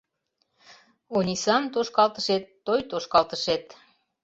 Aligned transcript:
Онисан 1.17 1.63
тошкалтышет— 1.73 2.43
той 2.65 2.79
тошкалтышет 2.89 3.63